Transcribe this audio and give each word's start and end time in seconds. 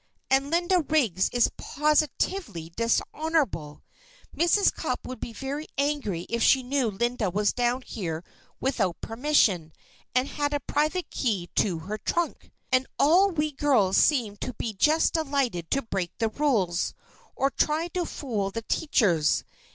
And 0.31 0.49
Linda 0.49 0.79
Riggs 0.89 1.29
is 1.31 1.51
positively 1.57 2.71
dishonorable. 2.75 3.83
Mrs. 4.35 4.73
Cupp 4.73 5.05
would 5.05 5.19
be 5.19 5.31
very 5.31 5.67
angry 5.77 6.21
if 6.27 6.41
she 6.41 6.63
knew 6.63 6.89
Linda 6.89 7.29
was 7.29 7.53
down 7.53 7.83
here 7.83 8.23
without 8.59 8.99
permission 9.01 9.71
and 10.15 10.27
had 10.27 10.53
a 10.55 10.59
private 10.61 11.11
key 11.11 11.51
to 11.57 11.77
her 11.81 11.99
trunk. 11.99 12.51
"And 12.71 12.87
all 12.97 13.29
we 13.29 13.51
girls 13.51 13.97
seem 13.97 14.37
to 14.37 14.55
be 14.55 14.73
just 14.73 15.13
delighted 15.13 15.69
to 15.69 15.83
break 15.83 16.17
the 16.17 16.29
rules, 16.29 16.95
or 17.35 17.51
try 17.51 17.87
to 17.89 18.07
fool 18.07 18.49
the 18.49 18.63
teachers. 18.63 19.43